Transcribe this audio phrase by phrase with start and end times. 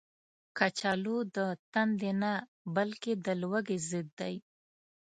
[0.57, 1.37] کچالو د
[1.73, 2.33] تندې نه،
[2.75, 4.35] بلکې د لوږې ضد دی